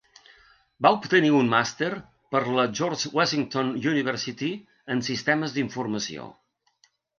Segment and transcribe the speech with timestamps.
[0.85, 1.89] Va obtenir un màster
[2.37, 4.51] per la George Washington University
[4.97, 6.29] en Sistemes d'Informació.